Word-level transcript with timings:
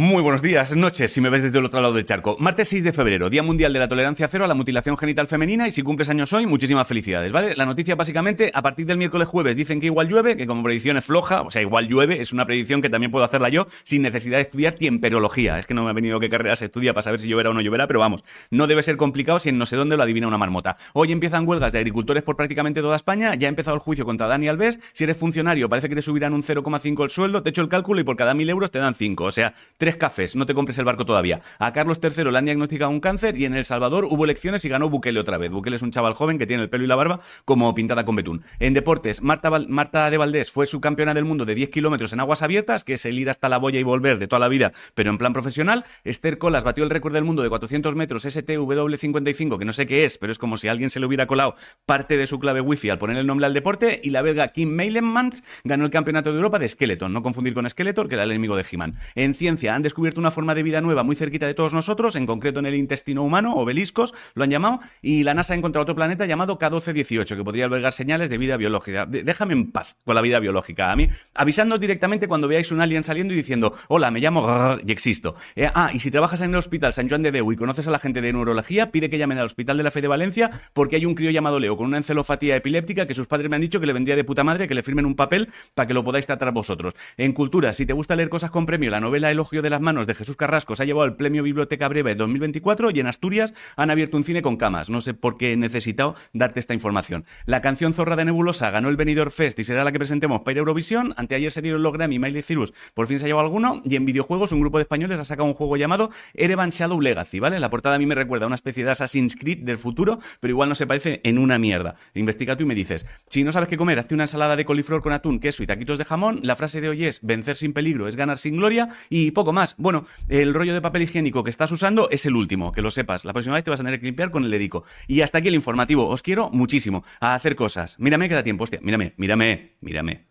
Muy 0.00 0.22
buenos 0.22 0.42
días, 0.42 0.76
noches, 0.76 1.12
si 1.12 1.20
me 1.20 1.28
ves 1.28 1.42
desde 1.42 1.58
el 1.58 1.64
otro 1.64 1.80
lado 1.80 1.92
del 1.92 2.04
charco. 2.04 2.36
Martes 2.38 2.68
6 2.68 2.84
de 2.84 2.92
febrero, 2.92 3.30
Día 3.30 3.42
Mundial 3.42 3.72
de 3.72 3.80
la 3.80 3.88
Tolerancia 3.88 4.28
Cero 4.28 4.44
a 4.44 4.46
la 4.46 4.54
Mutilación 4.54 4.96
Genital 4.96 5.26
Femenina 5.26 5.66
y 5.66 5.72
si 5.72 5.82
cumples 5.82 6.08
años 6.08 6.32
hoy, 6.32 6.46
muchísimas 6.46 6.86
felicidades, 6.86 7.32
¿vale? 7.32 7.56
La 7.56 7.66
noticia 7.66 7.96
básicamente, 7.96 8.52
a 8.54 8.62
partir 8.62 8.86
del 8.86 8.96
miércoles 8.96 9.26
jueves 9.26 9.56
dicen 9.56 9.80
que 9.80 9.86
igual 9.86 10.06
llueve, 10.06 10.36
que 10.36 10.46
como 10.46 10.62
predicción 10.62 10.96
es 10.98 11.04
floja, 11.04 11.42
o 11.42 11.50
sea, 11.50 11.62
igual 11.62 11.88
llueve, 11.88 12.20
es 12.20 12.32
una 12.32 12.46
predicción 12.46 12.80
que 12.80 12.88
también 12.88 13.10
puedo 13.10 13.24
hacerla 13.24 13.48
yo 13.48 13.66
sin 13.82 14.02
necesidad 14.02 14.36
de 14.36 14.42
estudiar 14.42 14.74
tiemperología. 14.74 15.58
Es 15.58 15.66
que 15.66 15.74
no 15.74 15.82
me 15.82 15.90
ha 15.90 15.94
venido 15.94 16.20
qué 16.20 16.30
carrera 16.30 16.54
se 16.54 16.66
estudia 16.66 16.94
para 16.94 17.02
saber 17.02 17.18
si 17.18 17.26
lloverá 17.26 17.50
o 17.50 17.54
no 17.54 17.60
lloverá, 17.60 17.88
pero 17.88 17.98
vamos, 17.98 18.22
no 18.52 18.68
debe 18.68 18.84
ser 18.84 18.98
complicado 18.98 19.40
si 19.40 19.48
en 19.48 19.58
no 19.58 19.66
sé 19.66 19.74
dónde 19.74 19.96
lo 19.96 20.04
adivina 20.04 20.28
una 20.28 20.38
marmota. 20.38 20.76
Hoy 20.92 21.10
empiezan 21.10 21.48
huelgas 21.48 21.72
de 21.72 21.80
agricultores 21.80 22.22
por 22.22 22.36
prácticamente 22.36 22.82
toda 22.82 22.94
España, 22.94 23.34
ya 23.34 23.48
ha 23.48 23.50
empezado 23.50 23.74
el 23.74 23.80
juicio 23.80 24.04
contra 24.04 24.28
Dani 24.28 24.46
Alves, 24.46 24.78
si 24.92 25.02
eres 25.02 25.16
funcionario 25.16 25.68
parece 25.68 25.88
que 25.88 25.96
te 25.96 26.02
subirán 26.02 26.34
un 26.34 26.42
0,5 26.42 27.02
el 27.02 27.10
sueldo, 27.10 27.42
te 27.42 27.50
echo 27.50 27.62
el 27.62 27.68
cálculo 27.68 28.00
y 28.00 28.04
por 28.04 28.14
cada 28.14 28.32
mil 28.34 28.48
euros 28.48 28.70
te 28.70 28.78
dan 28.78 28.94
5, 28.94 29.24
o 29.24 29.32
sea, 29.32 29.54
tres 29.88 29.96
cafés, 29.96 30.36
no 30.36 30.44
te 30.44 30.52
compres 30.52 30.76
el 30.76 30.84
barco 30.84 31.06
todavía. 31.06 31.40
A 31.58 31.72
Carlos 31.72 31.98
III 32.02 32.30
le 32.30 32.36
han 32.36 32.44
diagnosticado 32.44 32.90
un 32.90 33.00
cáncer 33.00 33.38
y 33.38 33.46
en 33.46 33.54
El 33.54 33.64
Salvador 33.64 34.04
hubo 34.04 34.26
elecciones 34.26 34.62
y 34.66 34.68
ganó 34.68 34.90
Bukele 34.90 35.18
otra 35.18 35.38
vez. 35.38 35.50
Bukele 35.50 35.76
es 35.76 35.82
un 35.82 35.90
chaval 35.90 36.12
joven 36.12 36.36
que 36.36 36.46
tiene 36.46 36.62
el 36.62 36.68
pelo 36.68 36.84
y 36.84 36.86
la 36.86 36.94
barba 36.94 37.20
como 37.46 37.74
pintada 37.74 38.04
con 38.04 38.14
betún. 38.14 38.42
En 38.58 38.74
deportes, 38.74 39.22
Marta, 39.22 39.50
Marta 39.66 40.10
de 40.10 40.18
Valdés 40.18 40.50
fue 40.50 40.66
subcampeona 40.66 41.14
del 41.14 41.24
mundo 41.24 41.46
de 41.46 41.54
10 41.54 41.70
kilómetros 41.70 42.12
en 42.12 42.20
aguas 42.20 42.42
abiertas, 42.42 42.84
que 42.84 42.92
es 42.92 43.06
el 43.06 43.18
ir 43.18 43.30
hasta 43.30 43.48
la 43.48 43.56
boya 43.56 43.80
y 43.80 43.82
volver 43.82 44.18
de 44.18 44.28
toda 44.28 44.40
la 44.40 44.48
vida, 44.48 44.72
pero 44.94 45.08
en 45.08 45.16
plan 45.16 45.32
profesional. 45.32 45.86
Esther 46.04 46.36
Colas 46.36 46.64
batió 46.64 46.84
el 46.84 46.90
récord 46.90 47.14
del 47.14 47.24
mundo 47.24 47.42
de 47.42 47.48
400 47.48 47.94
metros 47.94 48.26
STW55, 48.26 49.58
que 49.58 49.64
no 49.64 49.72
sé 49.72 49.86
qué 49.86 50.04
es, 50.04 50.18
pero 50.18 50.30
es 50.30 50.38
como 50.38 50.58
si 50.58 50.68
alguien 50.68 50.90
se 50.90 51.00
le 51.00 51.06
hubiera 51.06 51.26
colado 51.26 51.54
parte 51.86 52.18
de 52.18 52.26
su 52.26 52.38
clave 52.38 52.60
wifi 52.60 52.90
al 52.90 52.98
poner 52.98 53.16
el 53.16 53.26
nombre 53.26 53.46
al 53.46 53.54
deporte. 53.54 54.02
Y 54.04 54.10
la 54.10 54.20
belga 54.20 54.48
Kim 54.48 54.68
Meilemans 54.68 55.44
ganó 55.64 55.86
el 55.86 55.90
campeonato 55.90 56.30
de 56.30 56.36
Europa 56.36 56.58
de 56.58 56.68
Skeleton, 56.68 57.10
no 57.10 57.22
confundir 57.22 57.54
con 57.54 57.66
Skeletor, 57.66 58.06
que 58.06 58.16
era 58.16 58.24
el 58.24 58.32
enemigo 58.32 58.54
de 58.54 58.66
He-Man. 58.70 58.92
En 59.14 59.32
ciencia, 59.32 59.67
han 59.70 59.82
descubierto 59.82 60.20
una 60.20 60.30
forma 60.30 60.54
de 60.54 60.62
vida 60.62 60.80
nueva 60.80 61.02
muy 61.02 61.16
cerquita 61.16 61.46
de 61.46 61.54
todos 61.54 61.74
nosotros, 61.74 62.16
en 62.16 62.26
concreto 62.26 62.60
en 62.60 62.66
el 62.66 62.74
intestino 62.74 63.22
humano, 63.22 63.54
obeliscos, 63.54 64.14
lo 64.34 64.44
han 64.44 64.50
llamado, 64.50 64.80
y 65.02 65.22
la 65.22 65.34
NASA 65.34 65.54
ha 65.54 65.56
encontrado 65.56 65.82
otro 65.82 65.94
planeta 65.94 66.26
llamado 66.26 66.58
K1218, 66.58 67.36
que 67.36 67.44
podría 67.44 67.64
albergar 67.64 67.92
señales 67.92 68.30
de 68.30 68.38
vida 68.38 68.56
biológica. 68.56 69.06
déjame 69.06 69.54
en 69.54 69.70
paz 69.70 69.96
con 70.04 70.14
la 70.14 70.22
vida 70.22 70.38
biológica. 70.40 70.92
A 70.92 70.96
mí, 70.96 71.08
avisándonos 71.34 71.80
directamente 71.80 72.28
cuando 72.28 72.48
veáis 72.48 72.72
un 72.72 72.80
alien 72.80 73.04
saliendo 73.04 73.34
y 73.34 73.36
diciendo, 73.36 73.74
hola, 73.88 74.10
me 74.10 74.20
llamo 74.20 74.78
y 74.84 74.92
existo. 74.92 75.34
Eh, 75.56 75.70
ah, 75.74 75.90
y 75.92 76.00
si 76.00 76.10
trabajas 76.10 76.40
en 76.40 76.50
el 76.50 76.56
hospital 76.56 76.92
San 76.92 77.08
Juan 77.08 77.22
de 77.22 77.32
Deu 77.32 77.52
y 77.52 77.56
conoces 77.56 77.86
a 77.88 77.90
la 77.90 77.98
gente 77.98 78.20
de 78.20 78.32
neurología, 78.32 78.90
pide 78.90 79.10
que 79.10 79.18
llamen 79.18 79.38
al 79.38 79.46
Hospital 79.46 79.76
de 79.76 79.82
la 79.82 79.90
Fe 79.90 80.00
de 80.00 80.08
Valencia 80.08 80.50
porque 80.72 80.96
hay 80.96 81.06
un 81.06 81.14
crío 81.14 81.30
llamado 81.30 81.58
Leo 81.58 81.76
con 81.76 81.86
una 81.86 81.96
encelofatía 81.96 82.56
epiléptica 82.56 83.06
que 83.06 83.14
sus 83.14 83.26
padres 83.26 83.50
me 83.50 83.56
han 83.56 83.62
dicho 83.62 83.80
que 83.80 83.86
le 83.86 83.92
vendría 83.92 84.16
de 84.16 84.24
puta 84.24 84.44
madre 84.44 84.68
que 84.68 84.74
le 84.74 84.82
firmen 84.82 85.06
un 85.06 85.14
papel 85.14 85.48
para 85.74 85.86
que 85.86 85.94
lo 85.94 86.04
podáis 86.04 86.26
tratar 86.26 86.52
vosotros. 86.52 86.94
En 87.16 87.32
cultura, 87.32 87.72
si 87.72 87.86
te 87.86 87.92
gusta 87.92 88.16
leer 88.16 88.28
cosas 88.28 88.50
con 88.50 88.66
premio, 88.66 88.90
la 88.90 89.00
novela 89.00 89.30
Elogio 89.30 89.57
de 89.62 89.70
las 89.70 89.80
manos 89.80 90.06
de 90.06 90.14
Jesús 90.14 90.36
Carrasco 90.36 90.74
se 90.74 90.82
ha 90.82 90.86
llevado 90.86 91.06
el 91.06 91.16
Premio 91.16 91.42
Biblioteca 91.42 91.88
Breve 91.88 92.14
2024 92.14 92.90
y 92.90 93.00
en 93.00 93.06
Asturias 93.06 93.54
han 93.76 93.90
abierto 93.90 94.16
un 94.16 94.24
cine 94.24 94.42
con 94.42 94.56
camas. 94.56 94.90
No 94.90 95.00
sé 95.00 95.14
por 95.14 95.36
qué 95.36 95.52
he 95.52 95.56
necesitado 95.56 96.14
darte 96.32 96.60
esta 96.60 96.74
información. 96.74 97.24
La 97.46 97.60
canción 97.60 97.94
Zorra 97.94 98.16
de 98.16 98.24
Nebulosa 98.24 98.70
ganó 98.70 98.88
el 98.88 98.96
Benidorm 98.96 99.30
Fest 99.30 99.58
y 99.58 99.64
será 99.64 99.84
la 99.84 99.92
que 99.92 99.98
presentemos 99.98 100.42
para 100.42 100.58
Eurovisión. 100.58 101.14
Anteayer 101.16 101.52
se 101.52 101.62
dieron 101.62 101.82
los 101.82 101.92
Grammy 101.92 102.18
Miley 102.18 102.42
Cyrus 102.42 102.72
por 102.94 103.06
fin 103.06 103.18
se 103.18 103.26
ha 103.26 103.28
llevado 103.28 103.46
alguno. 103.46 103.82
Y 103.84 103.96
en 103.96 104.04
videojuegos, 104.04 104.52
un 104.52 104.60
grupo 104.60 104.78
de 104.78 104.82
españoles 104.82 105.20
ha 105.20 105.24
sacado 105.24 105.46
un 105.46 105.54
juego 105.54 105.76
llamado 105.76 106.10
Erevan 106.34 106.70
Shadow 106.70 107.00
Legacy, 107.00 107.40
¿vale? 107.40 107.60
La 107.60 107.70
portada 107.70 107.96
a 107.96 107.98
mí 107.98 108.06
me 108.06 108.14
recuerda 108.14 108.44
a 108.44 108.48
una 108.48 108.56
especie 108.56 108.84
de 108.84 108.90
Assassin's 108.90 109.36
Creed 109.36 109.58
del 109.58 109.78
futuro, 109.78 110.18
pero 110.40 110.52
igual 110.52 110.68
no 110.68 110.74
se 110.74 110.86
parece 110.86 111.20
en 111.24 111.38
una 111.38 111.58
mierda. 111.58 111.96
Investiga 112.14 112.56
tú 112.56 112.64
y 112.64 112.66
me 112.66 112.74
dices, 112.74 113.06
si 113.28 113.44
no 113.44 113.52
sabes 113.52 113.68
qué 113.68 113.76
comer, 113.76 113.98
hazte 113.98 114.14
una 114.14 114.24
ensalada 114.24 114.56
de 114.56 114.64
coliflor 114.64 115.02
con 115.02 115.12
atún, 115.12 115.40
queso 115.40 115.62
y 115.62 115.66
taquitos 115.66 115.98
de 115.98 116.04
jamón. 116.04 116.40
La 116.42 116.56
frase 116.56 116.80
de 116.80 116.88
hoy 116.88 117.04
es 117.04 117.20
vencer 117.22 117.56
sin 117.56 117.72
peligro 117.72 118.08
es 118.08 118.16
ganar 118.16 118.38
sin 118.38 118.56
gloria 118.56 118.88
y 119.08 119.30
poco 119.48 119.54
más. 119.54 119.74
Bueno, 119.78 120.04
el 120.28 120.52
rollo 120.52 120.74
de 120.74 120.82
papel 120.82 121.02
higiénico 121.02 121.42
que 121.42 121.48
estás 121.48 121.72
usando 121.72 122.10
es 122.10 122.26
el 122.26 122.36
último, 122.36 122.70
que 122.70 122.82
lo 122.82 122.90
sepas. 122.90 123.24
La 123.24 123.32
próxima 123.32 123.54
vez 123.54 123.64
te 123.64 123.70
vas 123.70 123.80
a 123.80 123.82
tener 123.82 123.98
que 123.98 124.04
limpiar 124.04 124.30
con 124.30 124.44
el 124.44 124.50
dedico. 124.50 124.84
Y 125.06 125.22
hasta 125.22 125.38
aquí 125.38 125.48
el 125.48 125.54
informativo. 125.54 126.06
Os 126.06 126.22
quiero 126.22 126.50
muchísimo 126.50 127.02
a 127.18 127.34
hacer 127.34 127.56
cosas. 127.56 127.98
Mírame 127.98 128.28
que 128.28 128.34
da 128.34 128.42
tiempo, 128.42 128.64
hostia. 128.64 128.80
Mírame, 128.82 129.14
mírame, 129.16 129.76
mírame. 129.80 130.26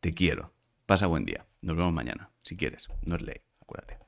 Te 0.00 0.14
quiero. 0.14 0.52
Pasa 0.84 1.06
buen 1.06 1.24
día. 1.24 1.46
Nos 1.62 1.76
vemos 1.76 1.92
mañana, 1.92 2.30
si 2.42 2.56
quieres. 2.56 2.88
No 3.04 3.14
es 3.14 3.22
ley, 3.22 3.40
acuérdate. 3.60 4.05